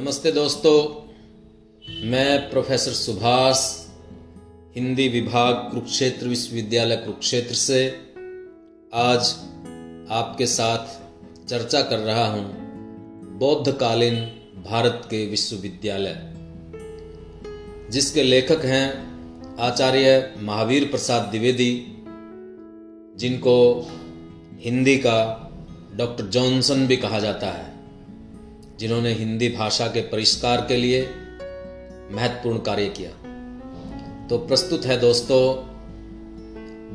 नमस्ते 0.00 0.32
दोस्तों, 0.32 1.08
मैं 2.04 2.50
प्रोफेसर 2.50 2.90
सुभाष, 2.90 3.86
हिंदी 4.76 5.08
विभाग 5.08 5.54
कुरुक्षेत्र 5.54 6.28
विश्वविद्यालय 6.28 6.96
कुरुक्षेत्र 6.96 7.54
से 7.54 7.98
आज 8.94 9.20
आपके 10.10 10.46
साथ 10.46 10.86
चर्चा 11.48 11.82
कर 11.82 11.98
रहा 11.98 12.26
हूँ 12.26 12.56
बौद्धकालीन 13.38 14.14
भारत 14.66 15.02
के 15.04 15.26
विश्वविद्यालय। 15.26 16.16
जिसके 17.90 18.22
लेखक 18.22 18.64
हैं 18.64 18.88
आचार्य 19.56 20.34
महावीर 20.38 20.84
प्रसाद 20.84 21.22
द्विवेदी, 21.22 21.86
जिनको 23.16 23.88
हिंदी 24.60 24.96
का 24.96 25.50
डॉक्टर 25.94 26.24
जॉनसन 26.24 26.86
भी 26.86 26.96
कहा 26.96 27.18
जाता 27.18 27.46
है। 27.46 27.79
जिन्होंने 28.80 29.12
हिंदी 29.12 29.48
भाषा 29.48 29.86
के 29.86 30.00
परिष्कार 30.00 30.60
के 30.60 30.76
लिए 30.76 31.02
महत्वपूर्ण 32.10 32.58
कार्य 32.58 32.88
किया। 32.88 33.10
तो 34.28 34.38
प्रस्तुत 34.38 34.84
है 34.84 35.00
दोस्तों, 35.00 35.54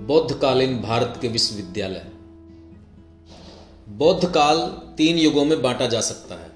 बौद्धकालीन 0.06 0.82
भारत 0.82 1.20
के 1.22 1.28
विश्वविद्यालय। 1.28 2.06
बौद्ध 3.90 4.32
काल 4.32 4.58
तीन 4.98 5.18
युगों 5.18 5.46
में 5.46 5.62
बांटा 5.62 5.88
जा 5.88 6.02
सकता 6.02 6.36
है। 6.36 6.50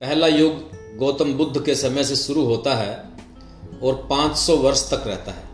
पहला 0.00 0.26
युग 0.26 0.70
गौतम 0.96 1.32
बुद्ध 1.32 1.64
के 1.64 1.74
समय 1.74 2.04
से 2.04 2.16
शुरू 2.16 2.42
होता 2.44 2.74
है 2.74 3.10
और 3.82 4.06
500 4.10 4.56
वर्ष 4.56 4.90
तक 4.90 5.04
रहता 5.06 5.32
है। 5.32 5.48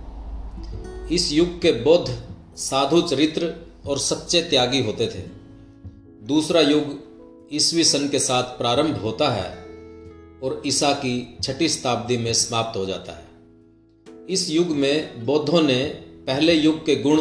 इस 1.13 1.33
युग 1.33 1.61
के 1.61 1.73
बौद्ध, 1.73 2.23
साधु 2.57 3.01
चरित्र 3.01 3.55
और 3.87 3.99
सच्चे 3.99 4.43
त्यागी 4.43 4.83
होते 4.83 5.07
थे। 5.07 5.23
दूसरा 6.27 6.61
युग 6.61 7.10
ईसवी 7.53 7.85
सन 7.85 8.09
के 8.09 8.19
साथ 8.19 8.43
प्रारंभ 8.43 8.97
होता 8.97 9.29
है 9.29 9.51
और 10.43 10.63
ईसा 10.67 10.93
की 10.93 11.37
छठी 11.43 11.69
शताब्दी 11.69 12.17
में 12.17 12.33
समाप्त 12.33 12.77
हो 12.77 12.87
जाता 12.87 13.13
है। 13.13 13.25
इस 14.31 14.51
युग 14.51 14.67
में 14.67 15.27
बौद्धों 15.27 15.63
ने 15.63 15.85
पहले 16.27 16.55
युग 16.55 16.87
के 16.87 16.97
गुण 16.97 17.19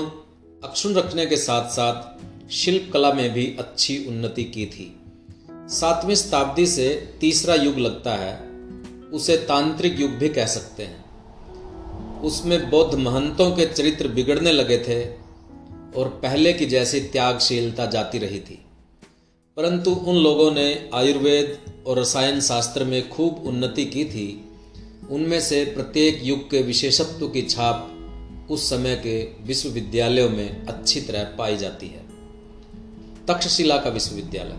अक्षुण 0.63 0.93
रखने 0.93 1.25
के 1.25 1.37
साथ 1.37 1.69
साथ 1.69 2.49
शिल्प 2.51 2.93
कला 2.93 3.13
में 3.13 3.33
भी 3.33 3.55
अच्छी 3.59 4.05
उन्नति 4.05 4.43
की 4.43 4.65
थी। 4.65 4.99
सातवीं 5.69 6.15
शताब्दी 6.15 6.67
से 6.67 7.13
तीसरा 7.21 7.55
युग 7.55 7.77
लगता 7.77 8.15
है, 8.15 8.49
उसे 9.09 9.37
तांत्रिक 9.37 9.99
युग 9.99 10.11
भी 10.11 10.29
कह 10.29 10.45
सकते 10.45 10.83
हैं। 10.83 12.21
उसमें 12.21 12.69
बौद्ध 12.69 12.95
महंतों 12.95 13.51
के 13.51 13.65
चरित्र 13.65 14.07
बिगड़ने 14.07 14.51
लगे 14.51 14.77
थे 14.77 15.03
और 15.99 16.19
पहले 16.23 16.53
की 16.53 16.65
जैसी 16.65 16.99
त्यागशीलता 16.99 17.85
जाती 17.85 18.17
रही 18.17 18.39
थी। 18.39 18.65
परंतु 19.59 19.91
उन 19.91 20.15
लोगों 20.15 20.51
ने 20.51 20.89
आयुर्वेद 20.93 21.59
और 21.87 21.99
रसायन 21.99 22.41
शास्त्र 22.41 22.83
में 22.83 23.09
खूब 23.09 23.43
उन्नति 23.45 23.85
की 23.85 24.05
थी। 24.05 24.49
उनमें 25.09 25.41
से 25.41 25.65
प्रत्येक 25.65 26.19
युग 26.23 26.39
के 26.39 26.61
विशेषत्व 26.61 27.27
की 27.27 27.41
छाप 27.41 27.95
उस 28.51 28.69
समय 28.69 28.95
के 28.95 29.23
विश्वविद्यालयों 29.23 30.29
में 30.29 30.65
अच्छी 30.65 31.01
तरह 31.01 31.23
पाई 31.23 31.57
जाती 31.57 31.87
है। 31.87 32.05
तक्षशिला 33.27 33.77
का 33.77 33.89
विश्वविद्यालय। 33.89 34.55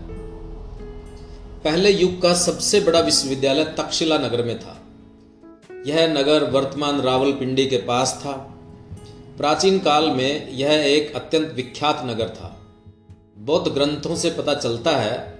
पहले 1.63 1.91
युग 1.91 2.21
का 2.21 2.33
सबसे 2.33 2.81
बड़ा 2.81 2.99
विश्वविद्यालय 2.99 3.63
तक्षशिला 3.63 4.17
नगर 4.17 4.43
में 4.43 4.59
था। 4.59 4.87
यह 5.87 6.07
नगर 6.07 6.43
वर्तमान 6.43 7.01
रावलपिंडी 7.01 7.65
के 7.65 7.77
पास 7.77 8.21
था। 8.25 8.31
प्राचीन 9.37 9.79
काल 9.79 10.11
में 10.11 10.51
यह 10.51 10.71
एक 10.71 11.15
अत्यंत 11.15 11.53
विख्यात 11.55 12.01
नगर 12.05 12.29
था। 12.29 12.57
बौद्ध 13.41 13.71
ग्रंथों 13.71 14.15
से 14.15 14.29
पता 14.29 14.53
चलता 14.53 14.91
है 14.91 15.39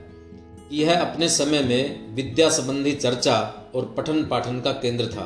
कि 0.70 0.84
यह 0.84 1.02
अपने 1.02 1.30
समय 1.30 1.60
में 1.60 2.16
विद्या 2.16 2.50
संबंधी 2.50 2.92
चर्चा 2.92 3.54
और 3.76 3.96
पठन 3.98 4.26
पाठन 4.26 4.62
का 4.62 4.72
केंद्र 4.72 5.06
था। 5.06 5.26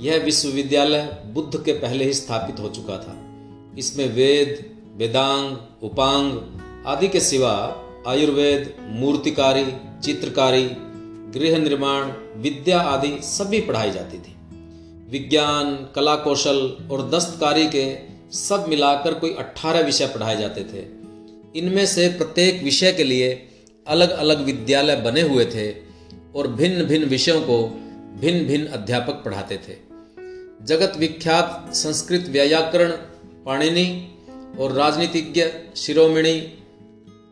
यह 0.00 0.24
विश्वविद्यालय 0.24 1.22
बुद्ध 1.26 1.64
के 1.64 1.72
पहले 1.72 2.04
ही 2.04 2.14
स्थापित 2.14 2.60
हो 2.60 2.68
चुका 2.68 2.98
था। 2.98 3.16
इसमें 3.78 4.12
वेद, 4.12 4.76
वेदांग, 4.96 5.56
उपांग 5.82 6.40
आदि 6.86 7.08
के 7.08 7.20
सिवा 7.20 7.82
आयुर्वेद, 8.08 8.76
मूर्तिकारी, 8.80 9.66
चित्रकारी, 10.02 10.68
गृह 11.38 11.58
निर्माण, 11.58 12.12
विद्या 12.36 12.80
आदि 12.80 13.18
सभी 13.22 13.60
पढ़ाई 13.60 13.90
जाती 13.90 14.18
थी। 14.18 14.36
विज्ञान 15.10 15.88
कला 15.94 16.16
कौशल 16.16 16.88
और 16.92 17.10
दस्तकारी 17.10 17.68
के 17.68 17.98
सब 18.32 18.64
मिलाकर 18.68 19.14
कोई 19.14 19.34
अट्ठारह 19.34 19.80
विषय 19.80 20.06
पढ़ाए 20.06 20.36
जाते 20.36 20.60
थे। 20.60 21.01
इनमें 21.56 21.86
से 21.86 22.08
प्रत्येक 22.08 22.62
विषय 22.62 22.92
के 22.92 23.04
लिए 23.04 23.48
अलग 23.86 24.10
अलग 24.10 24.44
विद्यालय 24.44 24.96
बने 24.96 25.20
हुए 25.20 25.44
थे 25.44 25.70
और 26.36 26.48
भिन्न 26.48 26.84
भिन्न 26.84 27.04
विषयों 27.04 27.40
को 27.40 27.66
भिन्न 28.20 28.46
भिन्न 28.46 28.66
अध्यापक 28.66 29.14
पढ़ाते 29.14 29.56
थे। 29.56 29.76
जगत 30.66 30.92
विख्यात 30.96 31.74
संस्कृत 31.74 32.20
व्याकरण 32.28 32.90
पाणिनि 33.46 34.08
और 34.58 34.72
राजनीतिज्ञ 34.72 35.44
शिरोमणि 35.76 36.58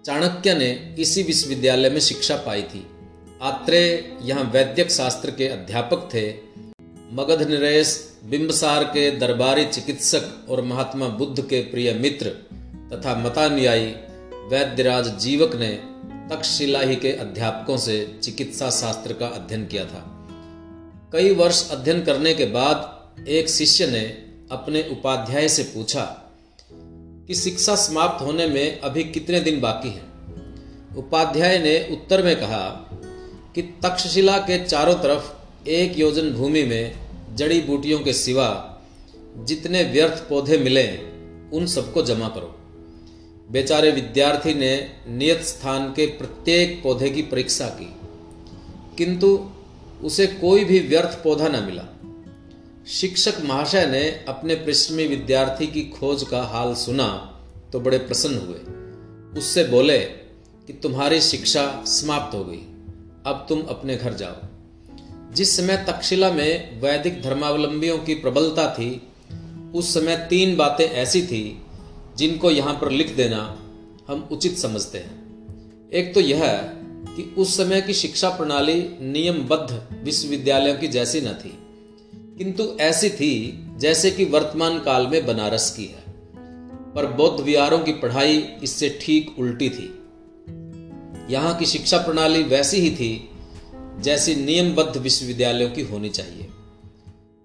चाणक्य 0.06 0.54
ने 0.54 0.96
इसी 0.98 1.22
विश्वविद्यालय 1.22 1.90
में 1.90 2.00
शिक्षा 2.00 2.36
पाई 2.36 2.62
थी। 2.62 2.86
आत्रेय 3.42 4.16
यहाँ 4.22 4.44
वैद्यक 4.44 4.90
शास्त्र 4.90 5.30
के 5.30 5.48
अध्यापक 5.48 6.08
थे। 6.14 6.30
मगध 7.12 7.50
नरेश 7.50 8.18
बिंबसार 8.24 8.84
के 8.84 9.10
दरबारी 9.18 9.64
चिकित्सक 9.64 10.46
और 10.50 10.62
महात्मा 10.62 11.08
बुद्ध 11.08 11.40
के 11.40 11.60
प्रिय 11.60 11.92
मित्र 11.92 12.28
तथा 12.92 13.14
मतानुयायी 13.14 13.94
वैद्यराज 14.48 15.18
जीवक 15.18 15.56
ने 15.56 15.68
तक्षशिला 16.34 16.80
ही 16.80 16.96
के 16.96 17.12
अध्यापकों 17.12 17.76
से 17.76 18.18
चिकित्सा 18.22 18.70
शास्त्र 18.70 19.12
का 19.12 19.26
अध्ययन 19.26 19.66
किया 19.66 19.84
था। 19.84 20.28
कई 21.12 21.34
वर्ष 21.34 21.70
अध्ययन 21.70 22.02
करने 22.02 22.34
के 22.34 22.44
बाद 22.44 23.08
एक 23.28 23.48
शिष्य 23.48 23.86
ने 23.86 24.00
अपने 24.50 24.88
उपाध्याय 24.92 25.48
से 25.48 25.62
पूछा 25.62 26.32
कि 27.26 27.34
शिक्षा 27.34 27.76
समाप्त 27.76 28.24
होने 28.24 28.46
में 28.46 28.80
अभी 28.80 29.04
कितने 29.04 29.40
दिन 29.40 29.60
बाकी 29.60 29.88
हैं? 29.88 30.10
उपाध्याय 30.96 31.58
ने 31.58 31.88
उत्तर 31.92 32.22
में 32.22 32.36
कहा 32.36 32.68
कि 33.54 33.62
तक्षशिला 33.62 34.38
के 34.38 34.64
चारों 34.64 34.94
तरफ़ 34.94 35.32
एक 35.68 35.98
योजन 35.98 36.30
भूमि 36.30 36.62
में 36.62 36.96
जड़ी 37.34 37.60
बूटियों 37.60 38.00
के 38.00 38.12
सिवा 38.12 38.80
जितने 39.36 39.82
व्यर्थ 39.82 40.28
पौधे 40.28 40.58
मिले, 40.58 40.98
उन 41.56 41.66
सबको 41.66 42.02
जमा 42.02 42.28
करो। 42.28 42.59
बेचारे 43.50 43.90
विद्यार्थी 43.90 44.54
ने 44.54 44.90
नियत 45.08 45.40
स्थान 45.40 45.88
के 45.88 46.06
प्रत्येक 46.06 46.82
पौधे 46.82 47.10
की 47.10 47.22
परीक्षा 47.22 47.66
की, 47.66 47.88
किंतु 48.98 49.50
उसे 50.02 50.26
कोई 50.26 50.64
भी 50.64 50.78
व्यर्थ 50.80 51.22
पौधा 51.24 51.48
न 51.48 51.62
मिला। 51.64 51.86
शिक्षक 52.88 53.40
महाशय 53.44 53.86
ने 53.86 54.24
अपने 54.28 54.54
पृष्ठमी 54.54 55.06
विद्यार्थी 55.06 55.66
की 55.66 55.82
खोज 55.82 56.22
का 56.22 56.42
हाल 56.42 56.74
सुना 56.74 57.08
तो 57.72 57.80
बड़े 57.80 57.98
प्रसन्न 57.98 58.38
हुए। 58.38 58.58
उससे 59.38 59.64
बोले 59.64 59.98
कि, 59.98 60.72
तुम्हारी 60.72 61.20
शिक्षा 61.20 61.84
समाप्त 61.86 62.34
हो 62.34 62.44
गई, 62.44 62.64
अब 63.26 63.46
तुम 63.48 63.62
अपने 63.62 63.96
घर 63.96 64.14
जाओ। 64.14 64.36
जिस 65.34 65.56
समय 65.56 65.84
तक्षशिला 65.88 66.30
में 66.32 66.80
वैदिक 66.80 67.22
धर्मावलंबियों 67.22 67.98
की 67.98 68.14
प्रबलता 68.14 68.74
थी, 68.74 69.02
उस 69.74 69.94
समय 69.94 70.16
तीन 70.30 70.56
बातें 70.56 70.84
ऐसी 70.84 71.22
थी 71.22 71.62
जिनको 72.18 72.50
यहाँ 72.50 72.74
पर 72.74 72.90
लिख 72.90 73.14
देना 73.16 73.40
हम 74.08 74.28
उचित 74.32 74.58
समझते 74.58 74.98
हैं। 74.98 75.90
एक 75.92 76.12
तो 76.14 76.20
यह 76.20 76.42
कि 77.06 77.22
उस 77.38 77.56
समय 77.56 77.80
की 77.80 77.94
शिक्षा 77.94 78.28
प्रणाली 78.28 78.74
नियमबद्ध 79.02 80.02
विश्वविद्यालयों 80.04 80.76
की 80.76 80.88
जैसी 80.88 81.20
न 81.20 81.32
थी, 81.34 81.56
किंतु 82.38 82.64
ऐसी 82.80 83.10
थी 83.10 83.32
जैसे 83.78 84.10
कि 84.10 84.24
वर्तमान 84.24 84.78
काल 84.78 85.06
में 85.06 85.24
बनारस 85.26 85.70
की 85.70 85.84
है। 85.84 86.04
पर 86.94 87.06
बौद्ध 87.06 87.40
विहारों 87.40 87.78
की 87.78 87.92
पढ़ाई 87.92 88.38
इससे 88.62 88.98
ठीक 89.02 89.34
उल्टी 89.38 89.68
थी। 89.70 89.88
यहाँ 91.30 91.56
की 91.58 91.66
शिक्षा 91.66 91.98
प्रणाली 91.98 92.42
वैसी 92.42 92.80
ही 92.80 92.90
थी 92.90 93.28
जैसी 94.00 94.34
नियमबद्ध 94.34 94.96
विश्वविद्यालयों 94.96 95.70
की 95.70 95.82
होनी 95.82 96.08
चाहिए। 96.08 96.48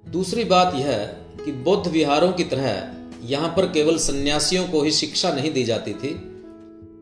दूसरी 0.03 0.43
बात 0.43 0.75
यह 0.75 1.05
कि 1.45 1.51
बौद्ध 1.51 1.91
विहारों 1.91 2.31
की 2.31 2.43
तरह 2.43 2.71
यहाँ 3.25 3.49
पर 3.49 3.65
केवल 3.65 3.97
सन्यासियों 3.97 4.67
को 4.67 4.81
ही 4.81 4.91
शिक्षा 4.91 5.31
नहीं 5.31 5.51
दी 5.53 5.63
जाती 5.63 5.93
थी, 5.93 6.13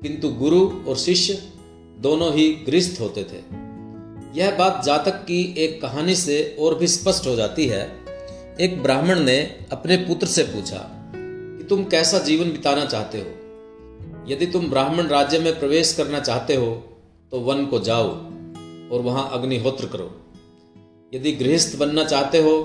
किंतु 0.01 0.29
गुरु 0.29 0.61
और 0.87 0.97
शिष्य 0.97 1.33
दोनों 1.99 2.33
ही 2.33 2.49
गृहस्थ 2.65 2.99
होते 3.01 3.23
थे। 3.23 3.41
यह 4.39 4.55
बात 4.55 4.83
जातक 4.85 5.23
की 5.23 5.41
एक 5.57 5.81
कहानी 5.81 6.15
से 6.15 6.57
और 6.59 6.75
भी 6.75 6.87
स्पष्ट 6.87 7.27
हो 7.27 7.35
जाती 7.35 7.65
है। 7.65 7.83
एक 8.61 8.81
ब्राह्मण 8.83 9.19
ने 9.19 9.39
अपने 9.71 9.97
पुत्र 9.97 10.27
से 10.27 10.43
पूछा 10.43 10.79
कि 11.15 11.63
तुम 11.63 11.83
कैसा 11.83 12.19
जीवन 12.19 12.51
बिताना 12.51 12.85
चाहते 12.85 13.17
हो? 13.17 13.25
यदि 14.27 14.45
तुम 14.45 14.69
ब्राह्मण 14.69 15.07
राज्य 15.07 15.39
में 15.39 15.59
प्रवेश 15.59 15.93
करना 15.93 16.19
चाहते 16.19 16.55
हो 16.55 16.71
तो 17.31 17.39
वन 17.39 17.65
को 17.65 17.79
जाओ 17.79 18.09
और 18.91 19.01
वहाँ 19.01 19.29
अग्निहोत्र 19.33 19.87
करो। 19.87 20.11
यदि 21.13 21.31
गृहस्थ 21.31 21.77
बनना 21.77 22.03
चाहते 22.03 22.41
हो 22.41 22.61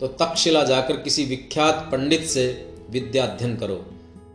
तो 0.00 0.06
तक्षशिला 0.20 0.62
जाकर 0.64 0.96
किसी 0.96 1.24
विख्यात 1.24 1.88
पंडित 1.92 2.24
से 2.26 2.46
विद्या 2.92 3.24
अध्ययन 3.26 3.56
करो, 3.56 3.86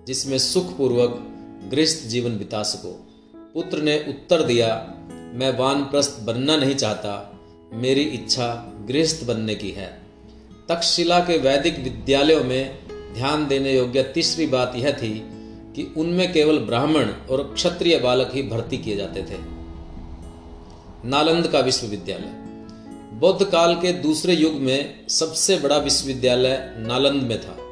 जिसमें 0.07 0.37
सुखपूर्वक 0.37 1.27
गृहस्थ 1.71 2.07
जीवन 2.07 2.37
बिता 2.37 2.63
सको। 2.63 3.07
पुत्र 3.53 3.77
ने 3.77 4.05
उत्तर 4.07 4.43
दिया, 4.43 4.93
मैं 5.33 5.57
वानप्रस्थ 5.57 6.19
बनना 6.19 6.57
नहीं 6.57 6.75
चाहता, 6.75 7.39
मेरी 7.73 8.01
इच्छा 8.01 8.73
गृहस्थ 8.87 9.25
बनने 9.25 9.55
की 9.55 9.71
है। 9.71 10.01
तक्षशिला 10.69 11.19
के 11.19 11.37
वैदिक 11.37 11.79
विद्यालयों 11.79 12.43
में 12.43 12.79
ध्यान 13.13 13.47
देने 13.47 13.75
योग्य 13.75 14.03
तीसरी 14.03 14.47
बात 14.47 14.73
यह 14.75 14.91
थी 14.91 15.23
कि 15.75 15.93
उनमें 15.97 16.33
केवल 16.33 16.59
ब्राह्मण 16.59 17.05
और 17.29 17.51
क्षत्रिय 17.55 17.99
बालक 17.99 18.31
ही 18.33 18.43
भर्ती 18.43 18.77
किए 18.77 18.95
जाते 18.95 19.21
थे। 19.21 19.39
नालंद 21.05 21.47
का 21.47 21.59
विश्वविद्यालय। 21.59 22.47
बौद्ध 23.19 23.45
काल 23.45 23.75
के 23.75 23.93
दूसरे 23.93 24.33
युग 24.33 24.53
में 24.53 25.07
सबसे 25.07 25.57
बड़ा 25.57 25.77
विश्वविद्यालय 25.77 26.73
नालंद 26.77 27.23
में 27.23 27.41
था। 27.41 27.66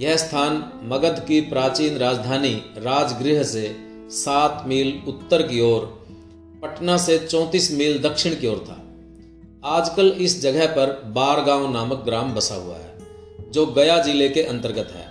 यह 0.00 0.16
स्थान 0.16 0.54
मगध 0.84 1.24
की 1.28 1.40
प्राचीन 1.40 1.96
राजधानी 1.96 2.52
राजगृह 2.78 3.42
से 3.42 3.64
सात 4.10 4.64
मील 4.66 4.92
उत्तर 5.08 5.42
की 5.42 5.60
ओर, 5.60 5.84
पटना 6.62 6.96
से 6.96 7.18
चौंतीस 7.18 7.70
मील 7.72 7.98
दक्षिण 8.02 8.34
की 8.34 8.46
ओर 8.46 8.64
था। 8.68 8.78
आजकल 9.70 10.08
इस 10.20 10.40
जगह 10.42 10.66
पर 10.66 10.92
बारगांव 11.06 11.70
नामक 11.72 12.02
ग्राम 12.04 12.32
बसा 12.34 12.54
हुआ 12.54 12.76
है, 12.76 12.94
जो 13.50 13.66
गया 13.66 13.98
ज़िले 13.98 14.28
के 14.28 14.42
अंतर्गत 14.42 14.92
है। 14.94 15.06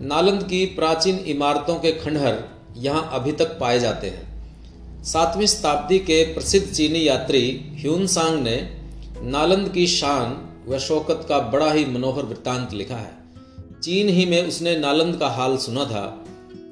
नालंद 0.00 0.42
की 0.42 0.64
प्राचीन 0.66 1.16
इमारतों 1.16 1.74
के 1.76 1.92
खंडहर 1.92 2.38
यहाँ 2.76 3.08
अभी 3.12 3.32
तक 3.32 3.58
पाए 3.60 3.78
जाते 3.80 4.10
हैं। 4.10 5.02
सातवीं 5.04 5.46
शताब्दी 5.46 5.98
के 6.00 6.22
प्रसिद्ध 6.24 6.66
चीनी 6.66 7.06
यात्री 7.08 7.42
ह्यूनसांग 7.76 8.42
ने 8.42 8.56
नालंद 9.22 9.68
की 9.68 9.86
शान 9.86 10.36
व 10.68 10.78
शौकत 10.78 11.26
का 11.28 11.38
बड़ा 11.50 11.72
ही 11.72 11.84
मनोहर 11.84 12.24
वृत्तांत 12.24 12.72
लिखा 12.72 12.96
है। 12.96 13.21
चीन 13.82 14.08
ही 14.08 14.26
में 14.26 14.48
उसने 14.48 14.78
नालंद 14.78 15.16
का 15.16 15.28
हाल 15.28 15.56
सुना 15.56 15.84
था, 15.84 16.24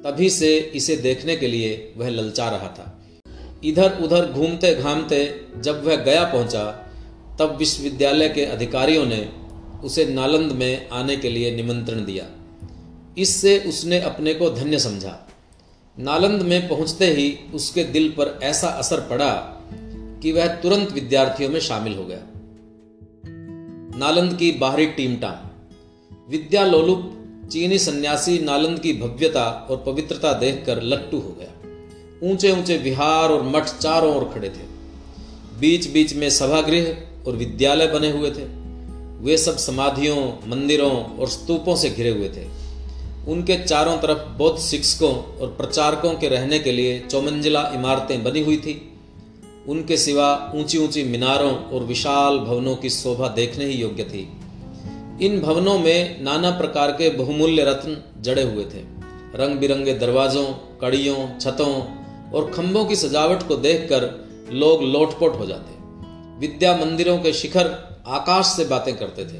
तभी 0.03 0.29
से 0.29 0.57
इसे 0.57 0.95
देखने 0.95 1.35
के 1.35 1.47
लिए 1.47 1.93
वह 1.97 2.09
ललचा 2.09 2.49
रहा 2.49 2.67
था। 2.67 3.01
इधर 3.63 3.97
उधर 4.03 4.31
घूमते 4.31 4.75
घामते 4.75 5.41
जब 5.57 5.85
वह 5.85 5.95
गया 5.95 6.23
पहुँचा, 6.23 6.89
तब 7.39 7.55
विश्वविद्यालय 7.57 8.29
के 8.29 8.45
अधिकारियों 8.45 9.05
ने 9.05 9.29
उसे 9.83 10.05
नालंद 10.05 10.51
में 10.51 10.89
आने 10.89 11.15
के 11.15 11.29
लिए 11.29 11.55
निमंत्रण 11.55 12.05
दिया। 12.05 12.25
इससे 13.17 13.59
उसने 13.59 13.99
अपने 13.99 14.33
को 14.33 14.49
धन्य 14.49 14.79
समझा। 14.79 15.27
नालंद 15.99 16.41
में 16.41 16.69
पहुँचते 16.69 17.05
ही 17.05 17.37
उसके 17.53 17.83
दिल 17.83 18.09
पर 18.09 18.39
ऐसा 18.43 18.67
असर 18.67 18.99
पड़ा 18.99 19.61
कि 20.23 20.31
वह 20.31 20.47
तुरंत 20.47 20.91
विद्यार्थियों 20.91 21.49
में 21.49 21.59
शामिल 21.59 21.93
हो 21.93 22.05
गया। 22.05 22.19
नालंद 23.97 24.37
की 24.37 24.51
बाहरी 24.51 24.85
टीमटा 24.85 25.47
विद्या 26.29 26.65
लोलुप, 26.65 27.17
चीनी 27.51 27.79
सन्यासी 27.79 28.39
नालंद 28.39 28.79
की 28.79 28.93
भव्यता 28.93 29.67
और 29.71 29.83
पवित्रता 29.85 30.33
देखकर 30.33 30.83
लट्टू 30.83 31.17
हो 31.17 31.35
गया। 31.39 32.31
ऊँचे 32.31 32.51
ऊँचे 32.51 32.77
विहार 32.77 33.29
और 33.29 33.43
मठ 33.43 33.63
चारों 33.63 34.15
ओर 34.15 34.23
खड़े 34.33 34.49
थे। 34.49 34.63
बीच 35.59 35.87
बीच 35.87 36.13
में 36.15 36.29
सभागृह 36.29 36.97
और 37.27 37.35
विद्यालय 37.35 37.87
बने 37.87 38.11
हुए 38.11 38.31
थे। 38.31 38.43
वे 39.23 39.37
सब 39.37 39.57
समाधियों, 39.57 40.49
मंदिरों 40.49 41.17
और 41.17 41.27
स्तूपों 41.27 41.75
से 41.75 41.89
घिरे 41.89 42.09
हुए 42.09 42.29
थे। 42.29 42.47
उनके 43.27 43.57
चारों 43.63 43.97
तरफ़ 43.97 44.37
बौद्ध 44.37 44.59
शिक्षकों 44.59 45.13
और 45.13 45.47
प्रचारकों 45.57 46.13
के 46.13 46.27
रहने 46.27 46.59
के 46.59 46.71
लिए 46.71 46.99
चौमंजिला 46.99 47.71
इमारतें 47.75 48.23
बनी 48.23 48.43
हुई 48.43 48.57
थी। 48.57 48.93
उनके 49.67 49.97
सिवा 49.97 50.51
ऊँची 50.55 50.77
ऊँची 50.77 51.03
मीनारों 51.03 51.55
और 51.55 51.83
विशाल 51.83 52.39
भवनों 52.39 52.75
की 52.75 52.89
शोभा 52.89 53.27
देखने 53.27 53.65
ही 53.65 53.71
योग्य 53.71 54.03
थी। 54.03 54.29
इन 55.21 55.41
भवनों 55.41 55.79
में 55.79 56.23
नाना 56.23 56.49
प्रकार 56.51 56.91
के 56.91 57.09
बहुमूल्य 57.09 57.63
रत्न 57.63 57.97
जड़े 58.21 58.43
हुए 58.43 58.63
थे। 58.63 58.79
रंग 59.35 59.59
बिरंगे 59.59 59.93
दरवाजों, 59.93 60.45
कड़ियों, 60.81 61.39
छतों 61.39 61.73
और 62.31 62.51
खंभों 62.51 62.85
की 62.85 62.95
सजावट 62.95 63.47
को 63.47 63.55
देखकर 63.55 64.09
लोग 64.51 64.83
लोटपोट 64.83 65.39
हो 65.39 65.45
जाते। 65.45 65.71
विद्या 66.39 66.77
मंदिरों 66.77 67.17
के 67.17 67.33
शिखर 67.33 67.67
आकाश 68.07 68.45
से 68.45 68.65
बातें 68.65 68.95
करते 68.97 69.25
थे 69.25 69.39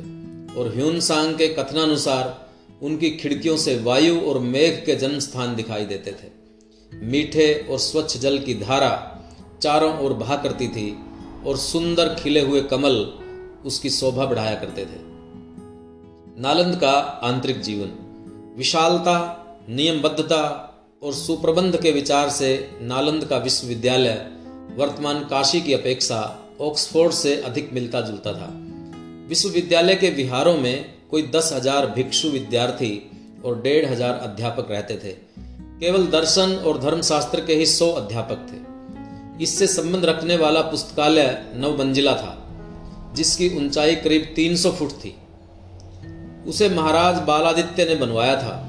और 0.60 0.72
ह्यूनसांग 0.76 1.36
के 1.36 1.48
कथनानुसार 1.48 2.50
उनकी 2.82 3.10
खिड़कियों 3.10 3.58
से 3.58 3.80
वायु 3.80 4.22
और 4.22 4.40
मेघ 4.40 4.86
के 4.86 4.96
जन्म 4.96 5.20
स्थान 5.20 5.56
दिखाई 5.56 5.86
देते 5.86 6.12
थे। 6.12 6.32
मीठे 7.06 7.68
और 7.72 7.80
स्वच्छ 7.80 8.18
जल 8.18 8.40
की 8.40 8.54
धारा 8.54 9.22
चारों 9.62 10.00
ओर 10.00 10.14
बहा 10.14 10.36
करती 10.36 10.68
थी 10.68 11.00
और 11.48 11.58
सुंदर 11.58 12.16
खिले 12.16 12.42
हुए 12.42 12.62
कमल 12.62 13.14
उसकी 13.66 13.90
शोभा 13.90 14.26
बढ़ाया 14.26 14.56
करते 14.56 14.86
थे। 14.86 15.11
नालंद 16.40 16.76
का 16.76 16.92
आंतरिक 17.24 17.62
जीवन। 17.62 17.90
विशालता, 18.58 19.16
नियमबद्धता 19.70 20.44
और 21.04 21.14
सुप्रबंध 21.14 21.82
के 21.82 21.92
विचार 21.92 22.30
से 22.30 22.70
नालंद 22.82 23.26
का 23.26 23.38
विश्वविद्यालय 23.38 24.28
वर्तमान 24.78 25.20
काशी 25.20 25.62
की 25.62 25.74
अपेक्षा 25.74 26.20
ऑक्सफोर्ड 26.62 27.14
से 27.14 27.36
अधिक 27.42 27.74
मिलता 27.74 28.02
जुलता 28.02 28.34
था। 28.34 28.50
विश्वविद्यालय 29.30 29.96
के 29.96 30.10
विहारों 30.10 30.58
में 30.58 30.86
कोई 31.12 31.22
दस 31.28 31.54
हज़ार 31.54 31.88
भिक्षु 31.88 32.30
विद्यार्थी 32.30 33.12
और 33.46 33.62
डेढ़ 33.62 33.86
हज़ार 33.86 34.14
अध्यापक 34.14 34.72
रहते 34.72 34.96
थे। 34.96 35.12
केवल 35.80 36.08
दर्शन 36.08 36.56
और 36.56 36.78
धर्मशास्त्र 36.78 37.46
के 37.46 37.56
ही 37.56 37.66
सौ 37.66 37.92
अध्यापक 37.92 38.48
थे। 38.52 39.44
इससे 39.44 39.68
संबंध 39.68 40.06
रखने 40.06 40.36
वाला 40.38 40.62
पुस्तकालय 40.62 41.52
नव 41.56 41.78
मंजिला 41.80 42.14
था, 42.14 42.38
जिसकी 43.16 43.58
ऊंचाई 43.58 43.96
करीब 43.96 44.34
300 44.36 44.72
फुट 44.72 44.92
थी। 44.92 45.16
उसे 46.48 46.70
महाराज 46.70 47.16
बालादित्य 47.22 47.86
ने 47.86 47.96
बनवाया 47.96 48.36
था। 48.36 48.68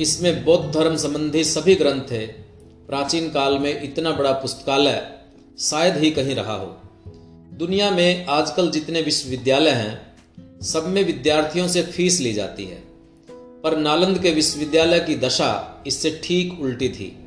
इसमें 0.00 0.44
बौद्ध 0.44 0.74
धर्म 0.74 0.96
संबंधी 0.96 1.44
सभी 1.44 1.74
ग्रंथ 1.74 2.00
थे। 2.00 2.26
प्राचीन 2.88 3.30
काल 3.30 3.58
में 3.58 3.82
इतना 3.82 4.10
बड़ा 4.10 4.32
पुस्तकालय 4.32 5.12
शायद 5.58 5.96
ही 5.96 6.10
कहीं 6.10 6.34
रहा 6.34 6.54
हो। 6.54 6.80
दुनिया 7.52 7.90
में 7.90 8.26
आजकल 8.26 8.70
जितने 8.70 9.02
विश्वविद्यालय 9.02 9.70
हैं, 9.70 10.16
सब 10.62 10.86
में 10.86 11.04
विद्यार्थियों 11.04 11.68
से 11.68 11.82
फ़ीस 11.82 12.20
ली 12.20 12.32
जाती 12.32 12.64
है। 12.64 12.82
पर 13.62 13.76
नालंद 13.76 14.18
के 14.18 14.30
विश्वविद्यालय 14.30 15.00
की 15.00 15.16
दशा 15.16 15.82
इससे 15.86 16.20
ठीक 16.24 16.60
उल्टी 16.60 16.88
थी। 16.88 17.18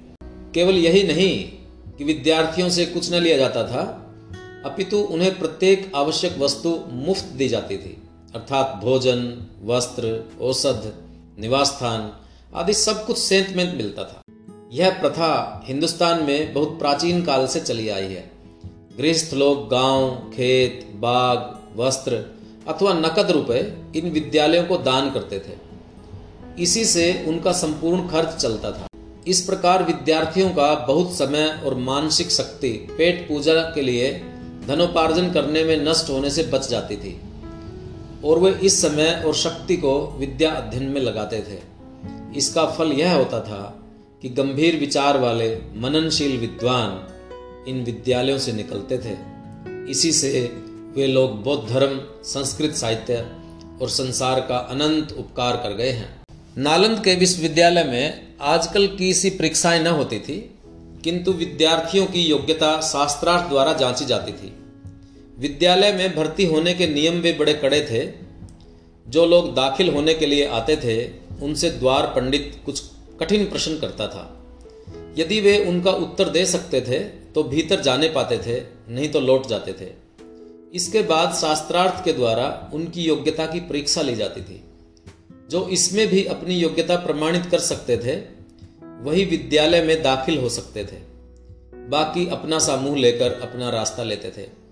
केवल 0.53 0.75
यही 0.75 1.03
नहीं 1.03 1.51
कि 1.97 2.03
विद्यार्थियों 2.03 2.69
से 2.69 2.85
कुछ 2.85 3.11
न 3.11 3.15
लिया 3.15 3.37
जाता 3.37 3.63
था, 3.63 4.13
अपितु 4.65 4.97
उन्हें 4.97 5.39
प्रत्येक 5.39 5.91
आवश्यक 5.95 6.37
वस्तु 6.37 6.83
मुफ़्त 6.89 7.25
दी 7.25 7.47
जाती 7.47 7.77
थी। 7.77 8.02
अर्थात 8.35 8.81
भोजन, 8.83 9.47
वस्त्र 9.65 10.29
औषध 10.41 10.93
निवास 11.39 11.67
स्थान 11.67 12.13
आदि 12.55 12.73
सब 12.73 13.05
कुछ 13.05 13.17
सेंत 13.17 13.57
में 13.57 13.77
मिलता 13.77 14.03
था। 14.03 14.21
यह 14.73 14.89
प्रथा 14.89 15.63
हिंदुस्तान 15.67 16.23
में 16.23 16.53
बहुत 16.53 16.79
प्राचीन 16.79 17.23
काल 17.23 17.47
से 17.47 17.59
चली 17.59 17.89
आई 17.89 18.05
है। 18.05 18.31
गृहस्थ 18.97 19.33
लोग 19.33 19.69
गाँव, 19.69 20.11
खेत, 20.11 20.91
बाग, 20.95 21.59
वस्त्र 21.79 22.25
अथवा 22.67 22.93
नकद 22.93 23.31
रुपए 23.31 23.77
इन 23.95 24.09
विद्यालयों 24.09 24.65
को 24.65 24.77
दान 24.77 25.11
करते 25.11 25.39
थे। 25.39 25.57
इसी 26.63 26.85
से 26.85 27.25
उनका 27.27 27.51
संपूर्ण 27.51 28.07
खर्च 28.07 28.35
चलता 28.35 28.71
था। 28.71 28.87
इस 29.27 29.41
प्रकार 29.41 29.83
विद्यार्थियों 29.83 30.49
का 30.49 30.75
बहुत 30.75 31.13
समय 31.13 31.61
और 31.65 31.75
मानसिक 31.75 32.31
शक्ति, 32.31 32.69
पेट 32.69 33.27
पूजा 33.27 33.53
के 33.53 33.81
लिए 33.81 34.23
धनोपार्जन 34.67 35.31
करने 35.31 35.63
में 35.63 35.85
नष्ट 35.85 36.09
होने 36.09 36.29
से 36.29 36.43
बच 36.43 36.69
जाती 36.69 36.97
थी। 36.97 37.21
और 38.25 38.39
वे 38.39 38.51
इस 38.51 38.81
समय 38.81 39.23
और 39.25 39.35
शक्ति 39.35 39.77
को 39.77 40.15
विद्या 40.19 40.51
अध्ययन 40.51 40.83
में 40.83 41.01
लगाते 41.01 41.37
थे। 41.37 41.59
इसका 42.37 42.65
फल 42.65 42.91
यह 42.91 43.13
होता 43.13 43.39
था 43.39 43.79
कि 44.21 44.29
गंभीर 44.29 44.79
विचार 44.79 45.17
वाले, 45.17 45.55
मननशील 45.75 46.37
विद्वान 46.37 47.07
इन 47.67 47.83
विद्यालयों 47.83 48.37
से 48.37 48.51
निकलते 48.51 48.97
थे। 48.97 49.17
इसी 49.91 50.11
से 50.11 50.51
वे 50.95 51.07
लोग 51.07 51.43
बौद्ध 51.43 51.69
धर्म, 51.69 52.01
संस्कृत 52.23 52.75
साहित्य 52.75 53.27
और 53.81 53.89
संसार 53.89 54.39
का 54.39 54.57
अनंत 54.57 55.11
उपकार 55.11 55.55
कर 55.55 55.73
गए 55.73 55.89
हैं। 55.89 56.21
नालंद 56.57 56.99
के 56.99 57.15
विश्वविद्यालय 57.15 57.83
में 57.83 58.27
आजकल 58.41 58.87
की 58.87 59.13
सी 59.13 59.29
परीक्षाएँ 59.29 59.83
न 59.83 59.87
होती 59.87 60.19
थी, 60.19 60.55
किंतु 61.03 61.31
विद्यार्थियों 61.31 62.05
की 62.05 62.21
योग्यता 62.21 62.81
शास्त्रार्थ 62.81 63.49
द्वारा 63.49 63.73
जांची 63.73 64.05
जाती 64.05 64.31
थी। 64.31 64.62
विद्यालय 65.39 65.93
में 65.93 66.15
भर्ती 66.15 66.45
होने 66.45 66.73
के 66.73 66.87
नियम 66.87 67.21
भी 67.21 67.33
बड़े 67.33 67.53
कड़े 67.53 67.87
थे। 67.91 68.11
जो 69.07 69.25
लोग 69.25 69.55
दाखिल 69.55 69.89
होने 69.89 70.13
के 70.13 70.25
लिए 70.25 70.47
आते 70.47 70.75
थे, 70.75 71.11
उनसे 71.41 71.69
द्वार 71.69 72.07
पंडित 72.07 72.61
कुछ 72.65 72.83
कठिन 73.19 73.45
प्रश्न 73.45 73.79
करता 73.79 74.07
था। 74.07 74.39
यदि 75.17 75.41
वे 75.41 75.65
उनका 75.65 75.91
उत्तर 75.91 76.29
दे 76.29 76.45
सकते 76.45 76.81
थे 76.81 76.99
तो 76.99 77.43
भीतर 77.43 77.81
जाने 77.81 78.09
पाते 78.09 78.37
थे, 78.37 78.61
नहीं 78.89 79.09
तो 79.09 79.19
लौट 79.19 79.47
जाते 79.47 79.73
थे। 79.73 79.91
इसके 80.73 81.01
बाद 81.01 81.33
शास्त्रार्थ 81.33 82.05
के 82.05 82.13
द्वारा 82.13 82.71
उनकी 82.73 83.01
योग्यता 83.01 83.45
की 83.45 83.59
परीक्षा 83.59 84.01
ली 84.01 84.15
जाती 84.15 84.41
थी। 84.41 84.63
जो 85.51 85.67
इसमें 85.67 86.07
भी 86.07 86.25
अपनी 86.25 86.55
योग्यता 86.55 86.95
प्रमाणित 86.95 87.45
कर 87.45 87.59
सकते 87.59 87.97
थे, 87.97 88.15
वही 89.01 89.25
विद्यालय 89.25 89.83
में 89.83 90.03
दाखिल 90.03 90.37
हो 90.37 90.49
सकते 90.49 90.83
थे। 90.83 90.97
बाकी 91.89 92.27
अपना 92.27 92.59
समूह 92.59 92.97
लेकर 92.97 93.31
अपना 93.31 93.69
रास्ता 93.69 94.03
लेते 94.03 94.29
थे। 94.29 94.62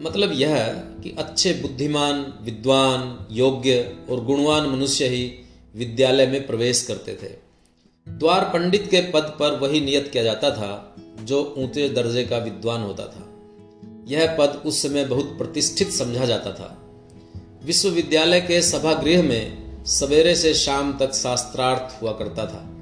मतलब 0.00 0.32
यह 0.32 0.64
कि 1.02 1.14
अच्छे 1.18 1.52
बुद्धिमान, 1.52 2.38
विद्वान, 2.42 3.26
योग्य 3.30 3.96
और 4.10 4.24
गुणवान 4.24 4.66
मनुष्य 4.66 5.06
ही 5.08 5.32
विद्यालय 5.76 6.26
में 6.26 6.46
प्रवेश 6.46 6.82
करते 6.82 7.14
थे। 7.14 7.46
द्वार 8.08 8.44
पंडित 8.44 8.88
के 8.90 9.00
पद 9.00 9.36
पर 9.40 9.58
वही 9.58 9.80
नियत 9.80 10.08
किया 10.12 10.24
जाता 10.24 10.50
था, 10.50 10.96
जो 11.20 11.54
ऊँचे 11.58 11.88
दर्जे 11.88 12.24
का 12.24 12.38
विद्वान 12.38 12.80
होता 12.80 13.02
था। 13.02 13.32
यह 14.08 14.36
पद 14.38 14.62
उस 14.66 14.82
समय 14.82 15.04
बहुत 15.04 15.24
प्रतिष्ठित 15.24 15.90
समझा 15.90 16.24
जाता 16.24 16.52
था। 16.52 16.82
विश्वविद्यालय 17.64 18.40
के 18.40 18.62
सभागृह 18.62 19.22
में 19.22 19.66
सवेरे 19.84 20.34
से 20.34 20.54
शाम 20.54 20.98
तक 20.98 21.14
शास्त्रार्थ 21.14 22.02
हुआ 22.02 22.12
करता 22.12 22.46
था। 22.46 22.72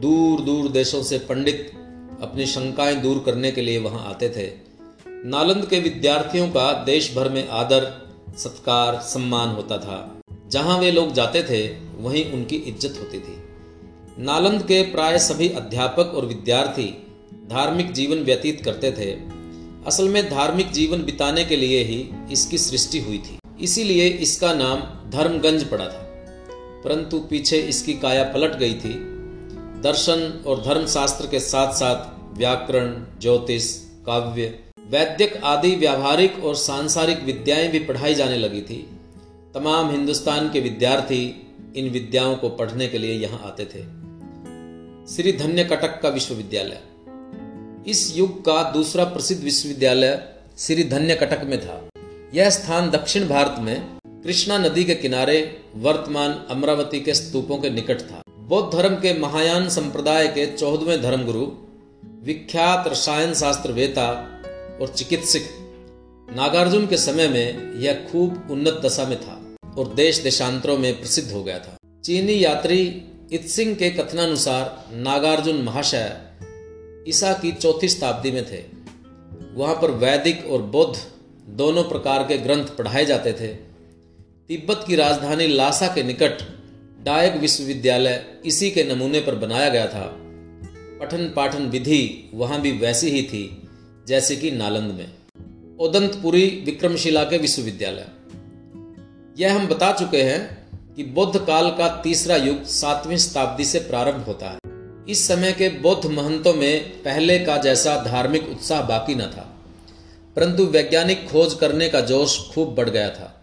दूर 0.00 0.40
दूर 0.40 0.68
देशों 0.68 1.02
से 1.02 1.18
पंडित 1.18 1.72
अपनी 2.22 2.46
शंकाएँ 2.46 2.96
दूर 2.96 3.22
करने 3.26 3.50
के 3.50 3.60
लिए 3.60 3.78
वहाँ 3.78 4.08
आते 4.08 4.28
थे। 4.28 4.67
नालंद 5.26 5.66
के 5.66 5.80
विद्यार्थियों 5.80 6.48
का 6.48 6.72
देश 6.84 7.16
भर 7.16 7.28
में 7.28 7.48
आदर, 7.48 8.08
सत्कार, 8.38 9.00
सम्मान 9.00 9.48
होता 9.48 9.78
था। 9.78 10.20
जहाँ 10.50 10.78
वे 10.78 10.90
लोग 10.90 11.12
जाते 11.12 11.42
थे, 11.42 11.66
वहीं 11.98 12.32
उनकी 12.32 12.56
इज़्ज़त 12.56 12.98
होती 12.98 13.18
थी। 13.18 13.36
नालंद 14.22 14.62
के 14.62 14.82
प्राय 14.82 15.18
सभी 15.18 15.48
अध्यापक 15.48 16.14
और 16.14 16.26
विद्यार्थी 16.26 17.04
धार्मिक 17.50 17.92
जीवन 17.92 18.18
व्यतीत 18.18 18.64
करते 18.64 18.92
थे। 18.92 19.10
असल 19.86 20.08
में 20.08 20.30
धार्मिक 20.30 20.70
जीवन 20.72 21.02
बिताने 21.02 21.44
के 21.44 21.56
लिए 21.56 21.82
ही 21.84 22.10
इसकी 22.32 22.58
सृष्टि 22.58 23.00
हुई 23.00 23.18
थी। 23.18 23.38
इसीलिए 23.60 24.08
इसका 24.08 24.54
नाम 24.54 24.80
धर्मगंज 25.10 25.64
पड़ा 25.64 25.84
था। 25.84 26.04
परंतु 26.84 27.18
पीछे 27.18 27.56
इसकी 27.56 27.94
काया 27.94 28.24
पलट 28.24 28.56
गई 28.56 28.74
थी। 28.74 28.94
दर्शन 29.82 30.44
और 30.46 30.62
धर्मशास्त्र 30.62 31.26
के 31.26 31.40
साथ 31.40 31.72
साथ 31.72 32.36
व्याकरण, 32.38 32.94
ज्योतिष, 33.20 33.74
काव्य 34.06 34.58
वैद्यक 34.90 35.40
आदि 35.44 35.76
व्यावहारिक 35.76 36.44
और 36.44 36.54
सांसारिक 36.54 37.22
विद्याएँ 37.22 37.68
भी 37.68 37.78
पढ़ाई 37.78 38.14
जाने 38.14 38.36
लगी 38.36 38.60
थी। 38.60 38.98
तमाम 39.54 39.90
हिंदुस्तान 39.90 40.50
के 40.50 40.60
विद्यार्थी 40.60 41.46
इन 41.76 41.88
विद्याओं 41.88 42.36
को 42.36 42.48
पढ़ने 42.48 42.88
के 42.88 42.98
लिए 42.98 43.12
यहाँ 43.12 43.42
आते 43.44 43.64
थे। 43.64 43.82
श्री 45.14 45.32
धन्य 45.32 45.64
कटक 45.64 46.00
का 46.02 46.08
विश्वविद्यालय। 46.08 46.80
इस 47.90 48.16
युग 48.16 48.40
का 48.40 48.70
दूसरा 48.70 49.04
प्रसिद्ध 49.04 49.44
विश्वविद्यालय 49.44 50.28
श्री 50.58 50.84
धन्य 50.84 51.14
कटक 51.14 51.44
में 51.44 51.60
था। 51.60 51.88
यह 52.34 52.50
स्थान 52.50 52.90
दक्षिण 52.90 53.28
भारत 53.28 53.54
में 53.58 53.98
कृष्णा 54.06 54.58
नदी 54.58 54.84
के 54.84 54.94
किनारे 54.94 55.60
वर्तमान 55.76 56.46
अमरावती 56.50 57.00
के 57.00 57.14
स्तूपों 57.14 57.58
के 57.58 57.70
निकट 57.70 58.00
था। 58.00 58.22
बौद्ध 58.38 58.78
धर्म 58.78 58.94
के 58.94 59.18
महायान 59.18 59.68
संप्रदाय 59.68 60.28
के 60.28 60.56
चौदहवें 60.56 61.02
धर्मगुरु, 61.02 61.46
विख्यात 62.22 62.88
रसायन 62.88 63.34
शास्त्र 63.34 63.72
वेता 63.72 64.34
और 64.80 64.88
चिकित्सक 64.88 65.48
नागार्जुन 66.36 66.86
के 66.86 66.96
समय 66.96 67.28
में 67.28 67.74
यह 67.80 68.06
खूब 68.12 68.48
उन्नत 68.50 68.80
दशा 68.84 69.04
में 69.04 69.20
था 69.20 69.56
और 69.78 69.94
देश 69.94 70.18
देशांतरों 70.18 70.78
में 70.78 70.98
प्रसिद्ध 70.98 71.32
हो 71.32 71.42
गया 71.44 71.58
था। 71.58 71.76
चीनी 72.04 72.44
यात्री 72.44 73.02
इत्सिंग 73.32 73.76
के 73.76 73.90
कथनानुसार 73.90 74.84
नागार्जुन 74.92 75.62
महाशय 75.62 76.20
ईसा 77.08 77.32
की 77.32 77.52
चौथी 77.52 77.88
शताब्दी 77.88 78.30
में 78.30 78.44
थे। 78.52 78.62
वहाँ 79.54 79.74
पर 79.74 79.90
वैदिक 79.90 80.46
और 80.46 80.62
बौद्ध 80.62 80.98
दोनों 81.48 81.84
प्रकार 81.84 82.22
के 82.22 82.38
ग्रंथ 82.38 82.66
पढ़ाए 82.66 83.04
जाते 83.04 83.32
थे। 83.32 83.48
तिब्बत 84.48 84.84
की 84.86 84.96
राजधानी 84.96 85.46
लासा 85.46 85.86
के 85.86 86.02
निकट 86.02 86.42
डायक 87.04 87.36
विश्वविद्यालय 87.36 88.24
इसी 88.46 88.70
के 88.70 88.84
नमूने 88.84 89.20
पर 89.20 89.34
बनाया 89.34 89.68
गया 89.68 89.86
था। 89.86 90.06
पठन 91.00 91.32
पाठन 91.36 91.66
विधि 91.66 92.30
वहाँ 92.34 92.60
भी 92.60 92.72
वैसी 92.72 93.10
ही 93.10 93.22
थी। 93.22 93.67
जैसे 94.08 94.36
कि 94.36 94.50
नालंद 94.50 94.92
में, 94.92 95.08
उदंतपुरी 95.78 96.44
विक्रमशिला 96.64 97.24
के 97.24 97.38
विश्वविद्यालय। 97.38 98.06
यह 99.38 99.54
हम 99.54 99.66
बता 99.68 99.92
चुके 99.92 100.22
हैं 100.22 100.94
कि 100.96 101.04
बौद्ध 101.04 101.38
काल 101.38 101.70
का 101.70 101.88
तीसरा 102.02 102.36
युग 102.36 102.62
सातवीं 102.64 103.16
शताब्दी 103.16 103.64
से 103.64 103.78
प्रारंभ 103.78 104.24
होता 104.24 104.50
है। 104.50 104.58
इस 105.08 105.26
समय 105.28 105.52
के 105.52 105.68
बौद्ध 105.68 106.06
महंतों 106.06 106.54
में 106.54 107.02
पहले 107.02 107.38
का 107.38 107.56
जैसा 107.56 107.96
धार्मिक 108.04 108.48
उत्साह 108.48 108.82
बाकी 108.82 109.14
न 109.14 109.26
था, 109.26 109.44
परंतु 110.36 110.64
वैज्ञानिक 110.66 111.28
खोज 111.28 111.54
करने 111.54 111.88
का 111.88 112.00
जोश 112.00 112.38
खूब 112.50 112.74
बढ़ 112.74 112.90
गया 112.90 113.10
था। 113.10 113.34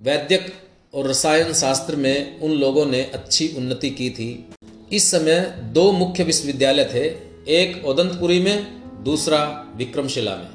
वैद्यक 0.00 0.52
और 0.94 1.08
रसायन 1.08 1.52
शास्त्र 1.52 1.96
में 1.96 2.40
उन 2.40 2.50
लोगों 2.50 2.86
ने 2.86 3.02
अच्छी 3.14 3.48
उन्नति 3.56 3.90
की 3.90 4.10
थी। 4.10 4.30
इस 4.92 5.10
समय 5.10 5.40
दो 5.72 5.90
मुख्य 5.92 6.24
विश्वविद्यालय 6.24 6.90
थे, 6.94 7.04
एक 7.50 7.84
ओदंतपुरी 7.86 8.40
में, 8.40 8.66
दूसरा 9.04 9.61
विक्रमशिला 9.76 10.36
में। 10.36 10.48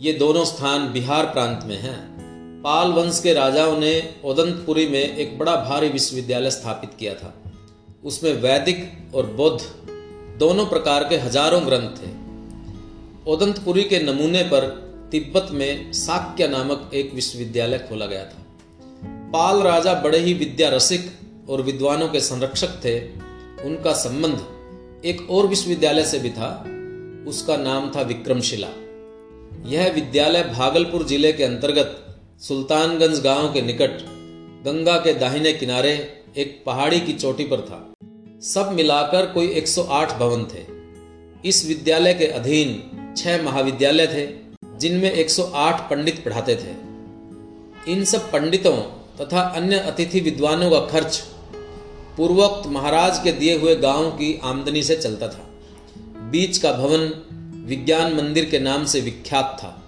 ये 0.00 0.12
दोनों 0.12 0.44
स्थान 0.44 0.92
बिहार 0.92 1.26
प्रांत 1.26 1.64
में 1.64 1.76
हैं। 1.76 2.14
पाल 2.62 2.92
वंश 2.92 3.20
के 3.20 3.32
राजाओं 3.32 3.78
ने 3.78 4.14
ओदंतपुरी 4.24 4.86
में 4.86 5.16
एक 5.16 5.38
बड़ा 5.38 5.56
भारी 5.56 5.88
विश्वविद्यालय 5.88 6.50
स्थापित 6.50 6.90
किया 6.98 7.14
था। 7.14 7.34
उसमें 8.04 8.32
वैदिक 8.32 9.14
और 9.14 9.26
बौद्ध 9.26 9.60
दोनों 10.38 10.66
प्रकार 10.66 11.04
के 11.04 11.16
हज़ारों 11.16 11.66
ग्रंथ 11.66 12.02
थे। 12.02 12.10
ओदंतपुरी 13.30 13.82
के 13.82 14.02
नमूने 14.02 14.42
पर 14.42 14.68
तिब्बत 15.12 15.48
में 15.50 15.92
साक्य 15.92 16.48
नामक 16.48 16.90
एक 16.94 17.14
विश्वविद्यालय 17.14 17.78
खोला 17.78 18.06
गया 18.06 18.24
था। 18.24 18.42
पाल 19.32 19.62
राजा 19.62 19.94
बड़े 19.94 20.18
ही 20.18 20.34
विद्या 20.34 20.68
रसिक 20.68 21.10
और 21.50 21.62
विद्वानों 21.62 22.08
के 22.08 22.20
संरक्षक 22.20 22.80
थे। 22.84 22.98
उनका 23.64 23.92
संबंध 23.92 25.04
एक 25.04 25.30
और 25.30 25.46
विश्वविद्यालय 25.46 26.04
से 26.04 26.18
भी 26.18 26.30
था 26.30 26.64
उसका 27.28 27.56
नाम 27.56 27.90
था 27.90 28.02
विक्रमशिला। 28.02 28.68
यह 29.66 29.92
विद्यालय 29.92 30.42
भागलपुर 30.42 31.04
ज़िले 31.06 31.32
के 31.32 31.44
अंतर्गत 31.44 32.00
सुल्तानगंज 32.40 33.20
गाँव 33.20 33.52
के 33.52 33.62
निकट 33.62 34.02
गंगा 34.66 34.96
के 34.96 35.14
दाहिने 35.14 35.52
किनारे 35.52 35.92
एक 36.36 36.62
पहाड़ी 36.66 37.00
की 37.00 37.12
चोटी 37.12 37.44
पर 37.44 37.60
था। 37.60 37.78
सब 38.42 38.72
मिलाकर 38.72 39.26
कोई 39.26 39.46
108 39.46 40.12
भवन 40.18 40.44
थे। 40.44 40.64
इस 41.48 41.64
विद्यालय 41.66 42.14
के 42.14 42.26
अधीन 42.26 43.14
छह 43.16 43.42
महाविद्यालय 43.42 44.06
थे, 44.06 44.26
जिनमें 44.78 45.12
108 45.12 45.80
पंडित 45.90 46.24
पढ़ाते 46.24 46.56
थे। 46.56 47.92
इन 47.92 48.04
सब 48.04 48.30
पंडितों 48.30 48.76
तथा 49.20 49.40
अन्य 49.56 49.78
अतिथि 49.78 50.20
विद्वानों 50.20 50.70
का 50.70 50.80
खर्च 50.86 51.18
पूर्वोक्त 52.16 52.68
महाराज 52.68 53.18
के 53.18 53.32
दिए 53.32 53.58
हुए 53.58 53.74
गाँव 53.76 54.10
की 54.10 54.40
आमदनी 54.44 54.82
से 54.82 54.96
चलता 54.96 55.28
था। 55.28 55.50
बीच 56.34 56.58
का 56.58 56.72
भवन 56.72 57.00
विज्ञान 57.66 58.14
मंदिर 58.14 58.44
के 58.44 58.58
नाम 58.58 58.84
से 58.84 59.00
विख्यात 59.00 59.56
था। 59.60 59.84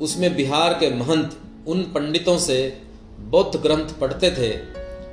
उसमें 0.00 0.36
बिहार 0.36 0.72
के 0.72 0.94
महंत 0.94 1.42
उन 1.66 1.82
पंडितों 1.82 2.38
से 2.38 2.82
बौद्ध 3.20 3.60
ग्रंथ 3.60 3.88
पढ़ते 4.00 4.30
थे, 4.30 4.56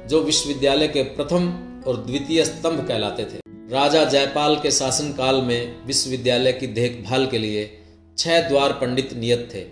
जो 0.07 0.21
विश्वविद्यालय 0.21 0.87
के 0.87 1.03
प्रथम 1.03 1.49
और 1.87 1.97
द्वितीय 1.97 2.45
स्तंभ 2.45 2.87
कहलाते 2.87 3.23
थे। 3.23 3.39
राजा 3.73 4.03
जयपाल 4.03 4.55
के 4.55 4.71
शासन 4.71 5.13
काल 5.13 5.41
में 5.41 5.85
विश्वविद्यालय 5.85 6.53
की 6.53 6.67
देखभाल 6.67 7.27
के 7.27 7.37
लिए 7.37 7.83
छह 8.17 8.49
द्वार 8.49 8.71
पंडित 8.71 9.13
नियत 9.13 9.49
थे। 9.53 9.65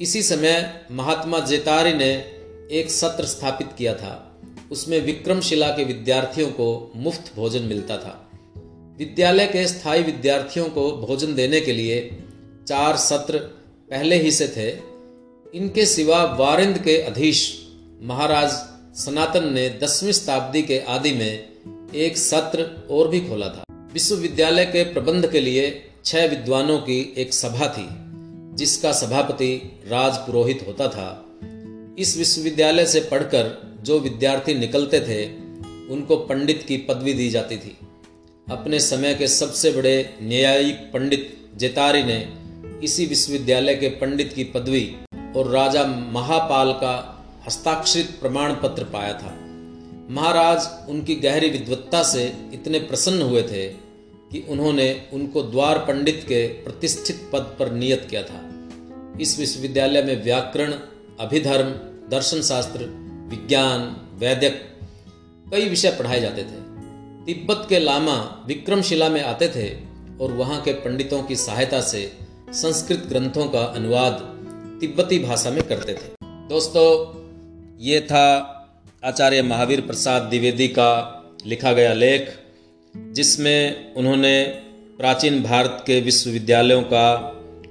इसी 0.00 0.22
समय 0.22 0.84
महात्मा 0.90 1.38
जेतारी 1.38 1.92
ने 1.92 2.24
एक 2.72 2.90
सत्र 2.90 3.24
स्थापित 3.24 3.68
किया 3.78 3.94
था। 3.94 4.40
उसमें 4.72 5.00
विक्रमशिला 5.00 5.68
के 5.68 5.84
विद्यार्थियों 5.84 6.48
को 6.48 6.92
मुफ़्त 6.96 7.32
भोजन 7.36 7.62
मिलता 7.62 7.96
था। 7.96 8.27
विद्यालय 8.98 9.46
के 9.46 9.66
स्थायी 9.68 10.02
विद्यार्थियों 10.02 10.68
को 10.68 10.92
भोजन 10.92 11.34
देने 11.34 11.60
के 11.60 11.72
लिए 11.72 12.18
चार 12.68 12.96
सत्र 12.96 13.38
पहले 13.90 14.16
ही 14.22 14.30
से 14.30 14.48
थे। 14.48 14.68
इनके 15.58 15.86
सिवा 15.86 16.24
वारिंद 16.24 16.78
के 16.78 16.96
अधीश 17.02 17.68
महाराज 18.02 18.50
सनातन 18.98 19.52
ने 19.52 19.78
दसवीं 19.82 20.12
शताब्दी 20.12 20.62
के 20.62 20.78
आदि 20.78 21.12
में 21.12 21.48
एक 21.94 22.18
सत्र 22.18 22.88
और 22.90 23.08
भी 23.08 23.20
खोला 23.20 23.48
था। 23.48 23.64
विश्वविद्यालय 23.92 24.66
के 24.66 24.84
प्रबंध 24.84 25.30
के 25.30 25.40
लिए 25.40 25.90
छह 26.04 26.26
विद्वानों 26.26 26.78
की 26.78 27.14
एक 27.18 27.32
सभा 27.32 27.68
थी, 27.68 27.88
जिसका 28.56 28.92
सभापति 28.92 29.80
राज 29.88 30.16
पुरोहित 30.16 30.64
होता 30.66 30.88
था। 30.88 31.26
इस 31.98 32.16
विश्वविद्यालय 32.18 32.86
से 32.86 33.00
पढ़कर 33.00 33.76
जो 33.82 33.98
विद्यार्थी 33.98 34.54
निकलते 34.54 35.00
थे, 35.00 35.26
उनको 35.92 36.16
पंडित 36.16 36.64
की 36.68 36.76
पदवी 36.76 37.12
दी 37.12 37.30
जाती 37.30 37.56
थी। 37.56 37.78
अपने 38.50 38.80
समय 38.80 39.14
के 39.14 39.28
सबसे 39.28 39.70
बड़े 39.70 40.18
न्यायिक 40.22 40.76
पंडित 40.92 41.50
जेतारी 41.56 42.02
ने 42.02 42.32
इसी 42.84 43.06
विश्वविद्यालय 43.06 43.74
के 43.74 43.88
पंडित 43.88 44.32
की 44.32 44.44
पदवी 44.44 44.96
और 45.36 45.50
राजा 45.50 45.84
महापाल 45.86 46.72
का 46.72 46.94
हस्ताक्षरित 47.46 48.06
प्रमाण 48.20 48.54
पत्र 48.54 48.84
पाया 48.84 49.12
था। 49.12 49.32
महाराज 50.10 50.90
उनकी 50.90 51.14
गहरी 51.14 51.48
विद्वत्ता 51.50 52.02
से 52.02 52.24
इतने 52.54 52.78
प्रसन्न 52.78 53.22
हुए 53.22 53.42
थे 53.42 53.68
कि 54.32 54.46
उन्होंने 54.48 55.08
उनको 55.12 55.42
द्वार 55.42 55.78
पंडित 55.78 56.24
के 56.28 56.46
प्रतिष्ठित 56.48 57.30
पद 57.32 57.56
पर 57.58 57.72
नियत 57.72 58.06
किया 58.10 58.22
था। 58.22 58.40
इस 59.20 59.38
विश्वविद्यालय 59.38 60.02
में 60.02 60.24
व्याकरण, 60.24 60.74
अभिधर्म 61.20 61.68
दर्शन 62.08 62.42
शास्त्र 62.42 62.84
विज्ञान 63.30 63.96
वैद्यक 64.18 64.64
कई 65.50 65.68
विषय 65.68 65.90
पढ़ाए 65.90 66.20
जाते 66.20 66.42
थे। 66.42 66.67
तिब्बत 67.28 67.66
के 67.68 67.78
लामा 67.78 68.44
विक्रमशिला 68.46 69.08
में 69.08 69.22
आते 69.22 69.48
थे 69.48 69.68
और 70.20 70.32
वहाँ 70.32 70.62
के 70.62 70.72
पंडितों 70.72 71.22
की 71.22 71.36
सहायता 71.36 71.80
से 71.80 72.12
संस्कृत 72.52 72.98
ग्रंथों 73.08 73.48
का 73.48 73.62
अनुवाद 73.62 74.12
तिब्बती 74.80 75.18
भाषा 75.18 75.50
में 75.50 75.62
करते 75.62 75.92
थे। 75.92 76.08
दोस्तों, 76.24 76.86
ये 77.80 78.00
था 78.00 78.24
आचार्य 79.04 79.42
महावीर 79.42 79.80
प्रसाद 79.80 80.22
द्विवेदी 80.22 80.68
का 80.68 80.90
लिखा 81.46 81.72
गया 81.72 81.92
लेख, 81.92 82.28
जिसमें 83.12 83.94
उन्होंने 83.94 84.44
प्राचीन 84.98 85.42
भारत 85.42 85.84
के 85.86 86.00
विश्वविद्यालयों 86.00 86.82
का, 86.82 87.18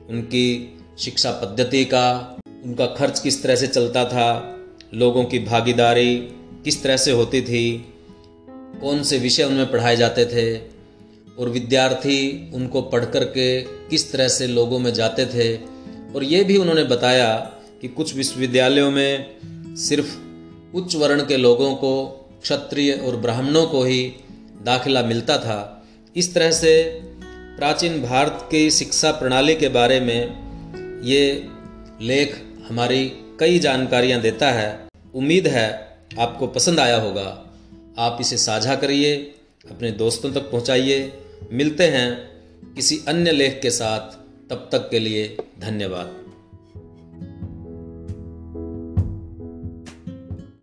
उनकी 0.09 0.79
शिक्षा 0.99 1.31
पद्धति 1.31 1.85
का, 1.85 2.37
उनका 2.65 2.85
खर्च 2.85 3.19
किस 3.19 3.43
तरह 3.43 3.55
से 3.55 3.67
चलता 3.67 4.05
था, 4.05 4.57
लोगों 4.93 5.23
की 5.23 5.39
भागीदारी 5.39 6.17
किस 6.63 6.83
तरह 6.83 6.97
से 6.97 7.11
होती 7.11 7.41
थी 7.41 7.93
कौन 8.81 9.03
से 9.03 9.17
विषय 9.17 9.43
उनमें 9.43 9.71
पढ़ाए 9.71 9.95
जाते 9.95 10.25
थे 10.25 10.57
और 11.39 11.49
विद्यार्थी 11.49 12.51
उनको 12.53 12.81
पढ़ 12.81 13.05
कर 13.05 13.23
के 13.23 13.61
किस 13.61 14.11
तरह 14.11 14.27
से 14.27 14.47
लोगों 14.47 14.79
में 14.79 14.93
जाते 14.93 15.25
थे। 15.25 15.55
और 16.15 16.23
ये 16.23 16.43
भी 16.43 16.57
उन्होंने 16.57 16.83
बताया 16.83 17.37
कि 17.81 17.87
कुछ 17.87 18.15
विश्वविद्यालयों 18.15 18.91
में 18.91 19.37
सिर्फ़ 19.75 20.17
उच्च 20.77 20.95
वर्ण 20.95 21.25
के 21.25 21.37
लोगों 21.37 21.75
को, 21.75 22.05
क्षत्रिय 22.41 22.93
और 22.93 23.17
ब्राह्मणों 23.17 23.67
को 23.67 23.83
ही 23.83 24.13
दाखिला 24.63 25.03
मिलता 25.03 25.37
था। 25.37 25.87
इस 26.15 26.33
तरह 26.33 26.51
से 26.51 27.01
प्राचीन 27.57 28.01
भारत 28.01 28.47
की 28.51 28.71
शिक्षा 28.71 29.11
प्रणाली 29.11 29.55
के 29.55 29.69
बारे 29.69 29.99
में 29.99 30.47
ये 31.03 31.47
लेख 32.01 32.43
हमारी 32.69 33.11
कई 33.39 33.59
जानकारियाँ 33.59 34.21
देता 34.21 34.51
है। 34.51 34.87
उम्मीद 35.15 35.47
है 35.47 35.97
आपको 36.19 36.47
पसंद 36.47 36.79
आया 36.79 37.01
होगा। 37.01 37.46
आप 37.99 38.17
इसे 38.21 38.37
साझा 38.37 38.75
करिए, 38.75 39.15
अपने 39.71 39.91
दोस्तों 39.91 40.31
तक 40.31 40.41
पहुंचाइए। 40.41 41.13
मिलते 41.51 41.83
हैं 41.83 42.15
किसी 42.75 42.99
अन्य 43.07 43.31
लेख 43.31 43.59
के 43.61 43.69
साथ। 43.69 44.27
तब 44.49 44.69
तक 44.71 44.89
के 44.89 44.99
लिए 44.99 45.37
धन्यवाद। 45.59 46.26